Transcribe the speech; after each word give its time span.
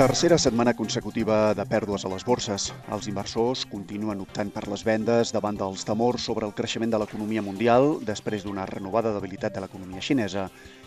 Tercera 0.00 0.38
setmana 0.40 0.72
consecutiva 0.72 1.52
de 1.52 1.64
pèrdues 1.68 2.06
a 2.08 2.08
les 2.08 2.22
borses. 2.24 2.70
Els 2.96 3.08
inversors 3.10 3.66
continuen 3.68 4.22
optant 4.24 4.48
per 4.54 4.62
les 4.72 4.80
vendes 4.88 5.28
davant 5.36 5.58
dels 5.60 5.84
temors 5.84 6.24
sobre 6.24 6.48
el 6.48 6.54
creixement 6.56 6.94
de 6.94 7.00
l'economia 7.02 7.42
mundial 7.44 7.98
després 8.08 8.46
d'una 8.46 8.64
renovada 8.70 9.12
debilitat 9.12 9.52
de 9.52 9.60
l'economia 9.60 10.00
xinesa 10.00 10.46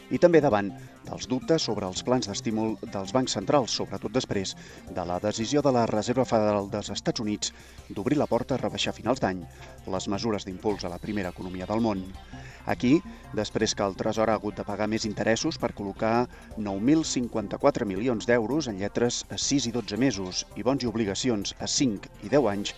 i 0.09 0.17
també 0.17 0.41
davant 0.41 0.71
dels 1.05 1.27
dubtes 1.29 1.61
sobre 1.69 1.85
els 1.85 2.01
plans 2.05 2.25
d'estímul 2.25 2.73
dels 2.81 3.13
bancs 3.13 3.37
centrals, 3.37 3.77
sobretot 3.77 4.13
després 4.17 4.55
de 4.89 5.05
la 5.05 5.19
decisió 5.21 5.61
de 5.61 5.71
la 5.77 5.85
Reserva 5.89 6.25
Federal 6.25 6.71
dels 6.73 6.89
Estats 6.89 7.21
Units 7.21 7.53
d'obrir 7.89 8.17
la 8.17 8.27
porta 8.27 8.57
a 8.57 8.61
rebaixar 8.61 8.93
a 8.93 8.97
finals 8.97 9.21
d'any 9.21 9.45
les 9.93 10.09
mesures 10.09 10.49
d'impuls 10.49 10.83
a 10.83 10.89
la 10.89 10.97
primera 10.97 11.29
economia 11.29 11.69
del 11.69 11.85
món. 11.85 12.01
Aquí, 12.65 13.01
després 13.35 13.73
que 13.75 13.83
el 13.83 13.95
Tresor 13.99 14.29
ha 14.31 14.37
hagut 14.39 14.55
de 14.55 14.63
pagar 14.63 14.87
més 14.87 15.03
interessos 15.03 15.57
per 15.59 15.73
col·locar 15.75 16.29
9.054 16.55 17.83
milions 17.89 18.27
d'euros 18.29 18.69
en 18.71 18.79
lletres 18.79 19.02
a 19.03 19.37
6 19.37 19.67
i 19.69 19.71
12 19.75 19.97
mesos 19.99 20.43
i 20.55 20.63
bons 20.63 20.83
i 20.83 20.87
obligacions 20.89 21.55
a 21.59 21.67
5 21.67 22.11
i 22.23 22.29
10 22.31 22.47
anys, 22.51 22.73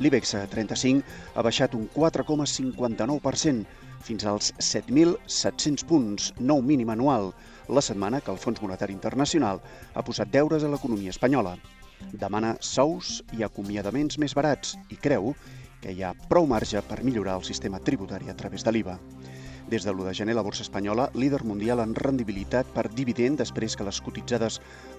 l'IBEX 0.00 0.34
35 0.52 1.36
ha 1.36 1.44
baixat 1.44 1.76
un 1.78 1.86
4,59%, 1.94 3.64
fins 4.04 4.24
als 4.24 4.52
7.700 4.58 5.84
punts, 5.88 6.30
nou 6.38 6.62
mínim 6.64 6.92
anual, 6.92 7.32
la 7.68 7.84
setmana 7.84 8.20
que 8.20 8.32
el 8.32 8.40
Fons 8.40 8.60
Monetari 8.62 8.96
Internacional 8.96 9.60
ha 9.94 10.04
posat 10.06 10.32
deures 10.32 10.64
a 10.64 10.70
l'economia 10.72 11.12
espanyola. 11.14 11.56
Demana 12.12 12.54
sous 12.64 13.20
i 13.36 13.44
acomiadaments 13.44 14.16
més 14.18 14.34
barats 14.36 14.76
i 14.88 14.96
creu 14.96 15.34
que 15.80 15.92
hi 15.92 16.02
ha 16.04 16.14
prou 16.28 16.48
marge 16.48 16.80
per 16.88 17.02
millorar 17.04 17.38
el 17.40 17.46
sistema 17.48 17.80
tributari 17.80 18.28
a 18.28 18.36
través 18.36 18.64
de 18.64 18.72
l'IVA. 18.72 18.98
Des 19.70 19.84
de 19.86 19.92
l'1 19.92 20.08
de 20.08 20.12
gener, 20.18 20.34
la 20.34 20.42
borsa 20.42 20.64
espanyola, 20.64 21.04
líder 21.14 21.44
mundial 21.46 21.78
en 21.78 21.92
rendibilitat 21.94 22.72
per 22.74 22.88
dividend 22.90 23.38
després 23.38 23.76
que 23.78 23.86
les 23.86 24.00
cotitzades 24.02 24.56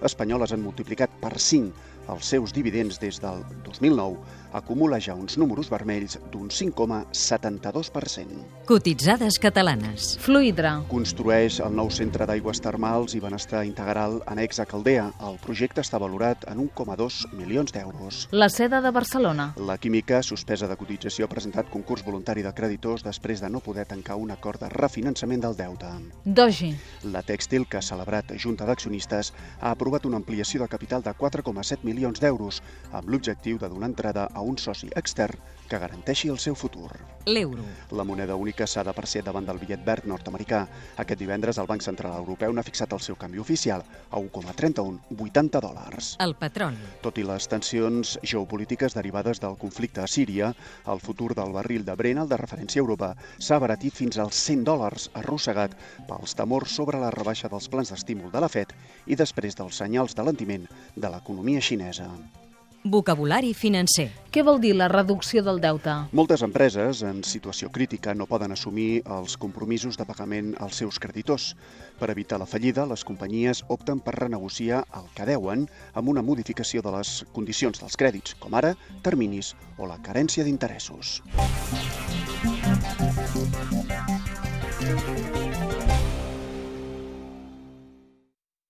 espanyoles 0.08 0.54
han 0.56 0.64
multiplicat 0.64 1.12
per 1.20 1.34
5 1.36 1.92
els 2.08 2.24
seus 2.26 2.52
dividends 2.52 2.98
des 3.00 3.20
del 3.22 3.44
2009, 3.64 4.18
acumula 4.52 5.00
ja 5.00 5.14
uns 5.14 5.38
números 5.38 5.70
vermells 5.70 6.18
d'un 6.32 6.50
5,72%. 6.50 8.26
Cotitzades 8.66 9.38
catalanes. 9.40 10.18
Fluidra. 10.20 10.82
Construeix 10.90 11.60
el 11.64 11.76
nou 11.76 11.90
centre 11.94 12.26
d'aigües 12.28 12.60
termals 12.62 13.14
i 13.16 13.20
benestar 13.22 13.64
integral 13.66 14.20
annex 14.26 14.60
a 14.60 14.66
Caldea. 14.68 15.10
El 15.22 15.38
projecte 15.42 15.80
està 15.84 15.98
valorat 16.02 16.44
en 16.50 16.58
1,2 16.66 17.22
milions 17.38 17.72
d'euros. 17.72 18.28
La 18.32 18.48
seda 18.52 18.80
de 18.82 18.90
Barcelona. 18.90 19.52
La 19.56 19.78
química, 19.78 20.22
suspesa 20.22 20.68
de 20.68 20.76
cotització, 20.76 21.26
ha 21.26 21.32
presentat 21.32 21.70
concurs 21.70 22.04
voluntari 22.04 22.42
de 22.42 22.54
creditors 22.54 23.04
després 23.06 23.40
de 23.40 23.50
no 23.50 23.60
poder 23.60 23.86
tancar 23.86 24.16
un 24.20 24.30
acord 24.34 24.61
de 24.62 24.70
refinançament 24.72 25.42
del 25.42 25.56
deute. 25.58 25.90
Dogi. 26.24 26.72
La 27.14 27.24
Tèxtil, 27.26 27.66
que 27.68 27.80
ha 27.80 27.86
celebrat 27.86 28.30
Junta 28.38 28.68
d'Accionistes, 28.68 29.32
ha 29.60 29.72
aprovat 29.74 30.06
una 30.06 30.20
ampliació 30.22 30.62
de 30.62 30.70
capital 30.70 31.02
de 31.02 31.14
4,7 31.18 31.82
milions 31.88 32.22
d'euros, 32.22 32.62
amb 32.92 33.10
l'objectiu 33.10 33.58
de 33.58 33.70
donar 33.72 33.90
entrada 33.90 34.28
a 34.32 34.46
un 34.46 34.58
soci 34.58 34.90
extern 34.96 35.40
que 35.72 35.80
garanteixi 35.80 36.28
el 36.28 36.38
seu 36.38 36.54
futur. 36.54 36.90
L'euro. 37.24 37.64
La 37.96 38.04
moneda 38.04 38.34
única 38.36 38.66
s'ha 38.66 38.82
de 38.84 38.92
percebre 38.92 39.30
davant 39.30 39.46
del 39.46 39.60
bitllet 39.60 39.84
verd 39.86 40.08
nord-americà. 40.10 40.64
Aquest 41.00 41.20
divendres 41.22 41.58
el 41.62 41.68
Banc 41.70 41.84
Central 41.86 42.18
Europeu 42.18 42.52
n'ha 42.52 42.64
fixat 42.66 42.92
el 42.92 43.00
seu 43.00 43.16
canvi 43.16 43.40
oficial 43.40 43.84
a 44.10 44.18
1,3180 44.18 45.62
dòlars. 45.64 46.10
El 46.24 46.34
petroli. 46.40 46.76
Tot 47.04 47.20
i 47.22 47.24
les 47.24 47.46
tensions 47.48 48.16
geopolítiques 48.20 48.98
derivades 48.98 49.40
del 49.40 49.56
conflicte 49.56 50.02
a 50.02 50.08
Síria, 50.10 50.50
el 50.92 51.00
futur 51.00 51.32
del 51.38 51.54
barril 51.54 51.86
de 51.86 51.96
Brent, 51.96 52.24
el 52.24 52.28
de 52.28 52.40
referència 52.42 52.82
a 52.82 52.84
Europa, 52.84 53.12
s'ha 53.38 53.56
abaratit 53.56 53.96
fins 53.96 54.18
als 54.18 54.41
100 54.42 54.66
dòlars, 54.68 55.08
arrossegat 55.22 55.78
pels 56.10 56.36
temors 56.38 56.76
sobre 56.78 57.00
la 57.02 57.10
rebaixa 57.14 57.50
dels 57.52 57.70
plans 57.72 57.94
d'estímul 57.94 58.34
de 58.34 58.42
la 58.44 58.50
FED 58.52 58.76
i 59.06 59.18
després 59.18 59.58
dels 59.58 59.82
senyals 59.84 60.18
d'alentiment 60.18 60.68
de 60.96 61.10
l'economia 61.10 61.62
xinesa. 61.62 62.10
Vocabulari 62.82 63.52
financer. 63.54 64.08
Què 64.34 64.42
vol 64.42 64.58
dir 64.58 64.72
la 64.74 64.88
reducció 64.90 65.44
del 65.46 65.60
deute? 65.62 65.92
Moltes 66.18 66.42
empreses 66.42 67.04
en 67.06 67.20
situació 67.22 67.70
crítica 67.70 68.10
no 68.18 68.26
poden 68.26 68.50
assumir 68.56 69.04
els 69.06 69.36
compromisos 69.38 69.94
de 70.00 70.06
pagament 70.08 70.50
als 70.58 70.80
seus 70.82 70.98
creditors. 70.98 71.52
Per 72.00 72.10
evitar 72.10 72.40
la 72.42 72.50
fallida, 72.50 72.88
les 72.90 73.06
companyies 73.06 73.62
opten 73.70 74.02
per 74.02 74.16
renegociar 74.18 74.82
el 74.98 75.06
que 75.14 75.28
deuen 75.30 75.68
amb 75.94 76.10
una 76.10 76.26
modificació 76.26 76.82
de 76.82 76.96
les 76.98 77.20
condicions 77.30 77.78
dels 77.78 77.94
crèdits, 77.94 78.34
com 78.42 78.58
ara 78.58 78.74
terminis 79.06 79.54
o 79.78 79.86
la 79.86 80.02
carència 80.02 80.42
d'interessos. 80.42 81.20
Música 84.82 85.51